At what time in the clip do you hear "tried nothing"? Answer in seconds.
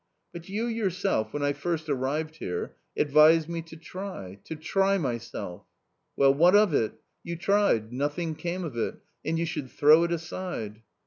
7.35-8.33